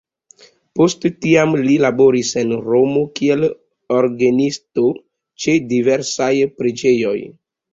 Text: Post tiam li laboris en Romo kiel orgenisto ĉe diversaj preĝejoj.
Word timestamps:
Post 0.77 1.03
tiam 1.25 1.51
li 1.67 1.75
laboris 1.83 2.31
en 2.43 2.55
Romo 2.69 3.03
kiel 3.19 3.45
orgenisto 3.99 4.89
ĉe 5.45 5.59
diversaj 5.75 6.33
preĝejoj. 6.59 7.17